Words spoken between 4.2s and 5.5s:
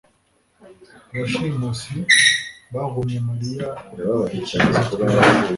ikibazo twibaza